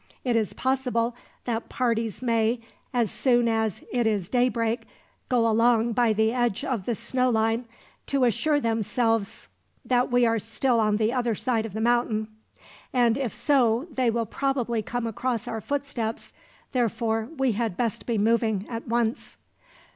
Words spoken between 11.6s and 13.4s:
of the mountain; and if